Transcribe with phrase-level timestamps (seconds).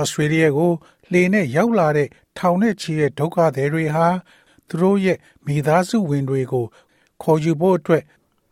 [0.00, 0.72] ဩစတြေးလျကို
[1.12, 2.08] လေနဲ့ရောက်လာတဲ့
[2.38, 4.06] ထောင်နဲ့ချီတဲ့ဒုက္ခသည်တွေဟာ
[4.68, 6.66] သူတို့ရဲ့မိသားစုဝင်တွေကို
[7.22, 8.04] ခေါ်ယူဖို့အတွက်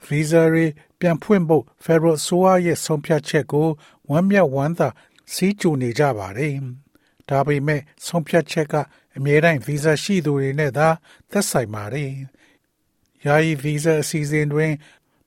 [0.07, 0.67] ဗီဇာတွေ
[1.01, 3.69] ပြန်ဖွင့်ဖို့ Federal ဆိုအားရဲ့ဆုံးဖြတ်ချက်ကို
[4.11, 4.89] ဝမ်းမြောက်ဝမ်းသာ
[5.33, 6.55] စီးကြိုနေကြပါတယ်။
[7.29, 8.75] ဒါပေမဲ့ဆုံးဖြတ်ချက်က
[9.17, 10.89] အမြဲတမ်းဗီဇာရှိသူတွေနဲ့သာ
[11.31, 12.11] သက်ဆိုင်ပါတယ်။
[13.25, 14.73] ယာယီဗီဇာအစီအစဉ်တွင်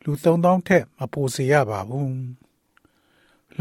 [0.04, 2.16] လူ3000ထက်မပိုစေရပါဘူး။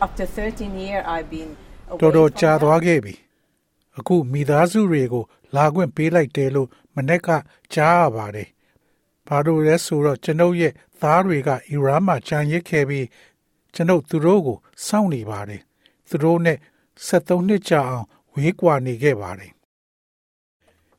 [0.00, 1.50] after 13 years I've been
[2.00, 3.14] တော်တော်ကြာသွားခဲ့ပြီ
[3.98, 5.24] အခုမိသားစုတွေကို
[5.56, 7.28] လာခွင့်ပေးလိုက်တယ်လို့မနေ့က
[7.74, 8.48] ကြားရပါတယ်
[9.26, 13.06] ဘာလို့လဲဆိုတော့ကျွန်ုပ်ရဲ့သားတွေကအီရန်မှာကြံရစ်ခဲ့ပြီး
[13.74, 15.62] ကျွန်ုပ်သူတို့ကိုစောင့်နေပါတယ်
[16.08, 16.58] သူတို့နဲ့
[17.06, 19.52] 73နှစ်ကြာအောင်ဝေးကွာနေခဲ့ပါတယ်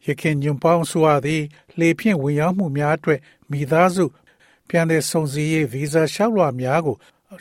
[0.06, 1.44] ရခင်ညွန်ပေါင်းဆိုသည်
[1.80, 3.20] လေဖြင့်ဝင်ရောက်မှုများအတွက်
[3.52, 4.06] မိသားစု
[4.68, 6.98] ပြန်လည်စုံစည်းရေးဗီဇာလျှောက်လွှာများကို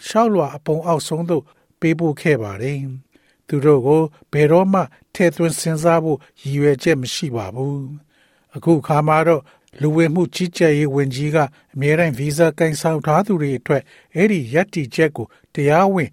[0.06, 1.44] လျှောက်လွှာအပုံအောက်ဆုံးသို့
[1.80, 2.78] ပေးပို့ခဲ့ပါတယ်။
[3.48, 4.80] သူတို့ကိုဘယ်တော့မှ
[5.14, 7.80] ထည့်သွင်းစဉ်းစားဖို့ရည်ရွယ်ချက်မရှိပါဘူး။
[8.56, 9.42] အခုခါမှာတော့
[9.80, 11.36] လူဝင်မှုကြီးကြပ်ရေးဝန်ကြီးက
[11.74, 13.82] အမြဲတမ်းဗီဇာကင်ဆောင်ထားသူတွေအတွက်
[14.14, 16.10] အဲ့ဒီရက်တီချက်ကိုတရားဝင်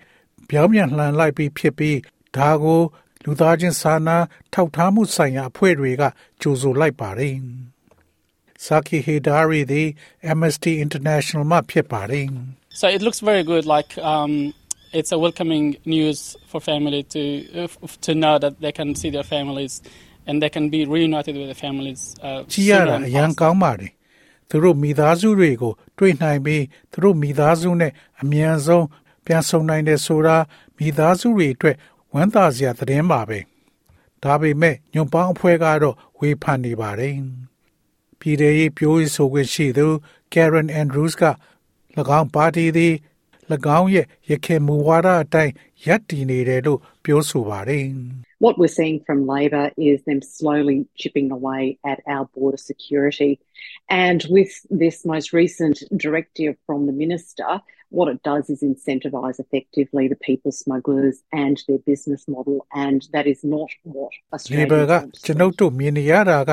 [0.49, 1.97] ပြောင်းပြန်လှန်လိုက်ပြီးဖြစ်ပြီး
[2.35, 2.81] ဒါကို
[3.23, 4.17] လူသားချင်းစာနာ
[4.53, 6.03] ထောက်ထားမှုဆိုင်ရာအဖွဲ့တွေက
[6.41, 7.35] ကြိုဆိုလိုက်ပါတယ်။
[8.66, 9.88] Saki Hidari သည်
[10.32, 12.26] Amnesty International မှဖြစ်ပါတယ်။
[12.80, 14.32] So it looks very good like um
[14.98, 16.18] it's a welcoming news
[16.50, 17.22] for family to
[17.60, 17.68] uh,
[18.06, 19.74] to know that they can see their families
[20.26, 23.92] and they can be reunited with their families uh ကြည်ရတာအရန်ကောင်းပါတယ်
[24.48, 27.92] သူတို့မိသားစုတွေကို တွေ့နိုင်ပြီးသူတို့မိသားစုနဲ့
[28.22, 28.86] အမြန်ဆုံး
[29.26, 30.36] ပြန်ဆုံနိုင်တယ်ဆိုတာ
[30.78, 31.76] မိသားစုတွေအတွက်
[32.14, 33.38] ဝမ်းသာစရာသတင်းပါပဲ
[34.22, 37.14] ဒါပေမဲ့ညွန်ပေါင်းအဖွဲ့ကတော့ဝေဖန်နေပါတယ်
[38.20, 39.86] ပြည်ထောင်ရေးပြောရေးဆိုခွင့်ရှိသူ
[40.32, 41.24] Karen Andrews က၎
[42.18, 42.94] င်းပါတီသည်၎
[43.78, 45.52] င်းရဲ့ရခင်မူဝါဒအတိုင်း
[45.86, 47.86] ရပ်တည်နေတယ်လို့ပြောဆိုပါတယ်
[48.44, 51.62] What we're seeing from Labor is them slowly chipping away
[51.92, 53.32] at our border security.
[54.06, 54.52] And with
[54.82, 57.50] this most recent directive from the Minister,
[57.96, 62.66] what it does is incentivise effectively the people smugglers and their business model.
[62.86, 64.12] And that is not what
[64.58, 65.06] Labor Australians က want.
[65.26, 66.52] ကျွန်ုပ်တို့မြင်နေရတာက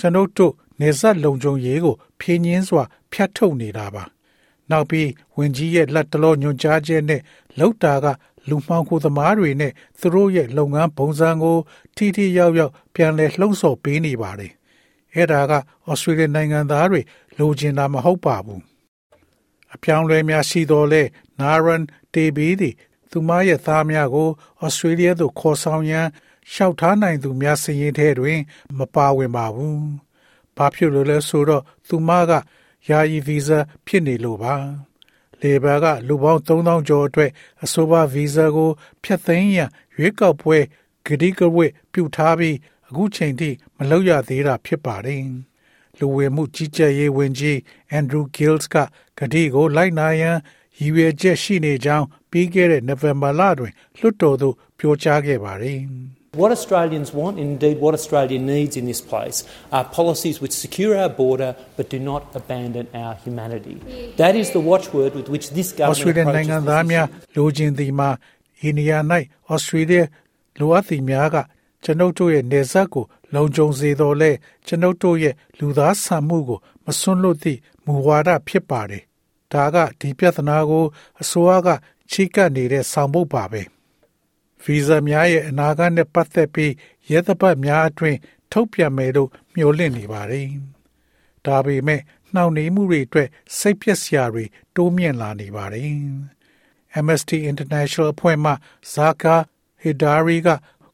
[0.00, 4.03] ကျွန်ုပ်တို့ နေဆက်လုံခြုံရေးကိုဖြင်းညင်းစွာဖျက်ထုတ်နေတာပါ။
[4.71, 7.21] နောက်ပြီးဝင်ကြီးရဲ့လက်တလောညွှန်ကြားချက်နဲ့
[7.59, 8.05] လောက်တာက
[8.49, 11.57] လူမှောင်ခိုသမားတွေနဲ့သူတို့ရဲ့လုပ်ငန်းပုံစံကို
[11.95, 14.51] ထိထိရောက်ရောက်ပြန်လည်လှုံ့ဆော်ပေးနေပါတယ်။
[15.13, 15.53] အဲ့ဒါက
[15.89, 17.01] ဩစတြေးလျနိုင်ငံသားတွေ
[17.39, 18.61] လိုချင်တာမဟုတ်ပါဘူး။
[19.73, 21.01] အပြောင်းလဲများရှိတော်လဲ
[21.39, 22.75] နာရန်တေဘီသည်
[23.11, 24.29] သူမရဲ့သားများကို
[24.61, 26.07] ဩစတြေးလျသို့ခေါ်ဆောင်ရန်
[26.53, 28.39] ရှောက်ထားနိုင်သူများစည်ရင်ထဲတွင်
[28.77, 29.83] မပါဝင်ပါဘူး။
[30.59, 32.31] ဘာဖြစ်လို့လဲဆိုတော့သူမက
[32.89, 34.55] ယာယီဗီဇာဖြစ်နေလို့ပါ။
[35.41, 37.31] လေဘာကလူပေါင်း3000ကျော်အတွက်
[37.63, 38.71] အဆိုပါဗီဇာကို
[39.03, 40.57] ဖျက်သိမ်းရန်ရွေးကောက်ပွဲ
[41.05, 45.23] ဂတိကဝတ်ပြုထားပြီးအခုချိန်ထိမလုပ်ရသေးတာဖြစ်ပါတယ်။
[45.99, 47.59] လူဝင်မှုကြီးကြပ်ရေးဝန်ကြီး
[47.91, 48.75] အန်ဒရူးဂီးလ်စ်က
[49.17, 50.37] ဂတိကိုလိုက်နာရန်
[50.79, 55.79] ရည်ရွယ်ချက်ရှိနေကြောင်းပြီးခဲ့တဲ့နိုဝင်ဘာလတွင်လွှတ်တော်သို့ပြောကြားခဲ့ပါတယ်။
[56.42, 59.38] What Australians want, and indeed what Australia needs in this place,
[59.76, 63.76] are policies which secure our border but do not abandon our humanity.
[64.22, 67.34] That is the watchword with which this ဩစ government တြေးလျနိုင်ငံ approaches သား this များ issue.
[67.36, 68.10] လိုချင်သည်မှာ
[68.60, 68.92] အိန္ဒိယ၌
[69.48, 70.00] ဩစတြေးလျ
[70.60, 71.36] လိုအပ်သည်များက
[71.84, 74.30] ကျွန်ုပ်တို့ရဲ့နေဆက်ကိုလုံခြုံစေတော်လဲ
[74.66, 79.02] ကျွန်ုပ်တို့ရဲ့လူသားဆန်မှုကိုမစွန့်လွတ်သည့်မူဝါဒဖြစ်ပါတယ်။
[79.52, 80.84] ဒါကဒီပြဿနာကို
[81.20, 81.68] အစိုးရက
[82.10, 83.62] ချိကပ်နေတဲ့ဆောင်ပုဒ်ပါပဲ။
[84.63, 86.73] ဗီဇာများရဲ့အနာဂတ်နဲ့ပတ်သက်ပြီး
[87.11, 88.17] ရဲသပတ်များအတွင်း
[88.51, 90.47] ထုတ်ပြန်မယ်လို့မျှော်လင့်နေပါတယ်။
[91.45, 92.01] ဒါပေမဲ့
[92.33, 94.45] နှောင့်နှေးမှုတွေအတွက်စိတ်ပျက်စရာတွေ
[94.75, 95.89] တိုးမြင့်လာနေပါတယ်။
[96.99, 98.51] Amnesty International အဖွဲ့မှ
[98.93, 99.35] ဇာကာ
[99.81, 100.49] ဟီဒါရီက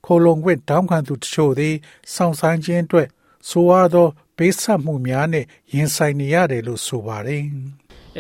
[0.06, 1.76] ခိုလုံခွင့်တောင်းခံသူတချို့သည်
[2.14, 3.08] စောင့်ဆိုင်ခြင်းအတွက်
[3.50, 4.08] ဆိုရသော
[4.38, 7.46] ပေးဆက်မှုများနဲ့ရင်ဆိုင်နေရတယ်လို့ဆိုပါတယ်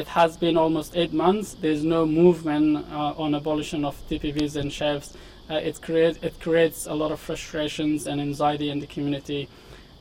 [0.03, 1.48] It has been almost eight months.
[1.63, 2.68] There's no movement
[3.00, 5.09] uh, on abolition of TPVs and chefs.
[5.50, 9.49] Uh, it, create, it creates a lot of frustrations and anxiety in the community.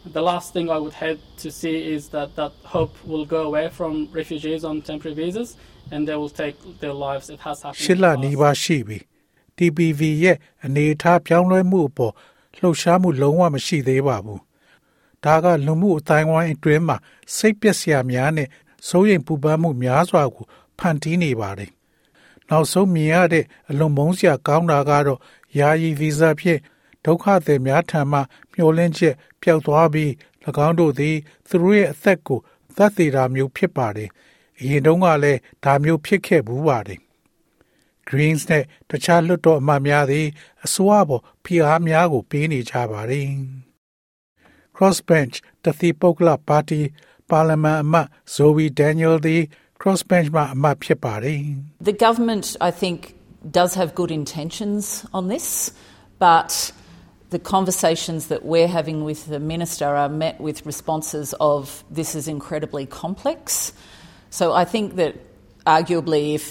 [0.06, 3.70] The last thing I would hate to see is that that hope will go away
[3.70, 5.58] from refugees on temporary visas
[5.92, 7.30] and they will take their lives.
[7.30, 7.84] It has happened.
[7.84, 8.98] ရှစ်လနီးပါးရှိပြီ
[9.58, 12.14] TPV ရဲ့အနေအထားပြောင်းလဲမှုအပေါ်
[12.58, 14.42] လှုပ်ရှားမှုလုံးဝမရှိသေးပါဘူး
[15.24, 16.98] ဒါကလူမှုအတိုင်းဝိုင်းအတွင်းမှာ
[17.36, 18.48] စိတ်ပျက်စရာများနဲ့
[18.88, 20.46] စိုးရိမ်ပူပန်မှုများစွာကို
[20.80, 21.72] ဖန်တီးနေပါတယ်
[22.51, 25.21] နောက်ဆုံးမြင်ရတဲ့အလွန်မုန်းစရာကောင်းတာကတော့
[25.59, 26.61] ယာယီဗီဇာဖြင့်
[27.05, 28.21] ဒုက္ခသည်များထံမှ
[28.53, 30.11] မျှော်လင့်ချက်ပျောက်သွားပြီး၎
[30.67, 31.17] င်းတို့သည်
[31.49, 32.41] သူတို့ရဲ့အသက်ကို
[32.77, 34.11] သတ်သေးတာမျိုးဖြစ်ပါတယ်။
[34.61, 37.01] အရင်တုန်းကလည်းဒါမျိုးဖြစ်ခဲ့ဘူးပါတယ်။
[38.09, 40.27] Greens နဲ့တခြားလွှတ်တော်အမတ်များသည်
[40.65, 43.29] အစိုးရပေါ်ဖိအားများကိုပေးနေကြပါတယ်။
[44.77, 46.81] Crossbench တသီပုဂ္ဂလပါတီ
[47.31, 49.43] ပါလီမန်အမတ် Zoe Daniel သည်
[49.84, 51.40] Crossbench မှာအမတ်ဖြစ်ပါတယ်။
[51.90, 53.00] The government, I think,
[53.60, 54.84] does have good intentions
[55.18, 55.48] on this,
[56.28, 56.52] but
[57.30, 62.28] the conversations that we're having with the minister are met with responses of this is
[62.28, 63.72] incredibly complex.
[64.40, 65.14] So I think that
[65.66, 66.46] arguably if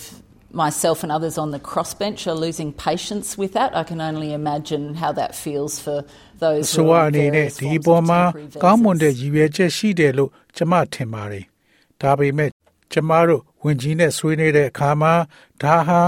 [0.53, 4.95] myself and others on the crossbench are losing patience with that, I can only imagine
[4.95, 6.05] how that feels for
[6.45, 8.63] those ဆို who ဝါ are အနေ on နဲ့ various ဒီ forms ပေါ် of မှာ temporary
[8.65, 9.21] ကောင်းမွန်တဲ့ visas.
[9.21, 11.45] ရည်ရွယ်ချက်ရှိတယ်လို့ကျွန်မထင်ပါတယ်။
[12.03, 12.49] ဒါပေမဲ့
[12.94, 15.14] ကျွန်မတို့ဝင်ကြီးနဲ့ဆွေးနွေးတဲ့အခါမှာ
[15.62, 16.02] ဒါဟာ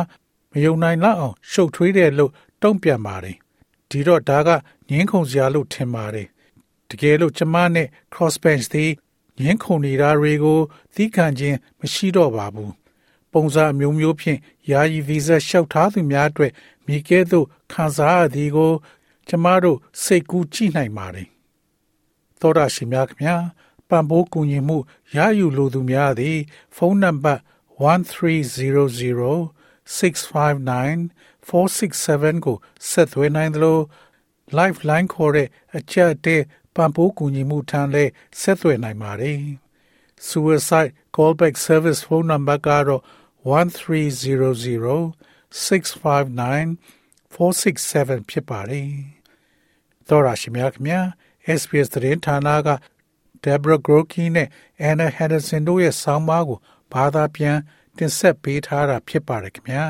[0.51, 3.35] မယုံနိုင်လောက်အောင်ရှုပ်ထွေးတယ်လို့တုံ့ပြန်ပါတယ်။
[3.89, 4.49] ဒီတော့ဒါက
[4.89, 6.27] ငင်းခုန်စရာလို့ထင်ပါတယ်။
[6.89, 8.91] တကယ်လို့ကျွန်မနဲ့ crossbench သည်
[9.41, 10.59] ငင်းခုန်နေတာတွေကို
[10.95, 12.71] သီးခံခြင်းမရှိတော့ပါဘူး။
[13.33, 14.39] ပုံစံအမျိုးမျိုးဖြင့်
[14.71, 16.51] ယာယီဗီဇာလျှောက်ထားသူများအတွက်
[16.87, 18.71] မိကဲသို့ခံစားရသည်ကို
[19.27, 21.27] ကျွန်မတို့စိတ်ကူးကြည့်နိုင်ပါတယ်။
[22.39, 23.35] သောရရှိများခင်ဗျာ
[23.88, 24.76] ပံပိုးကူညီမှု
[25.16, 26.38] ရယူလိုသူများသည်
[26.76, 27.40] ဖုန်းနံပါတ်
[27.80, 29.34] 1300
[29.98, 31.10] 659
[31.48, 32.56] 467ကို
[32.88, 33.78] ဆက်သွယ်နိုင်သလို
[34.58, 36.36] Lifeline ခေါ်တဲ့အချက်အတဲ
[36.74, 38.10] ပံပိုးကူညီမှုထံလည်း
[38.40, 39.40] ဆက်သွယ်နိုင်ပါတယ်။
[40.28, 43.02] Suicide callback service phone number ကတော့
[43.50, 45.00] 1300
[45.50, 46.76] 659
[47.34, 48.90] 467ဖြစ်ပါတယ်။
[50.08, 51.00] သောရရှိမြခင်ဗျာ
[51.60, 52.68] SPS သတင်းဌာနက
[53.45, 54.47] Deborah Grokey နဲ့
[54.89, 56.59] Anna Henderson တို့ရဲ့ဆောင်းပါးကို
[56.93, 57.57] ဘာသာပြန်
[57.97, 59.85] တင်ဆက်ပေးထားတာဖြစ်ပါတယ်ခင်ဗျာ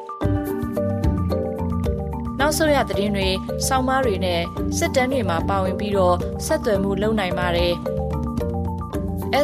[2.39, 3.29] နောက်ဆုံးရသတင်းတွေ၊
[3.67, 4.43] စောင်းမားတွေနဲ့
[4.79, 6.17] စစ်တမ်းတွေမှာပါဝင်ပြီးတော့
[6.47, 7.73] ဆက်သွယ်မှုလုပ်နိုင်ပါတယ်။